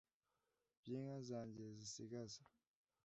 by’inka 0.79 1.17
zanjye 1.27 1.65
sigagaza: 1.91 2.41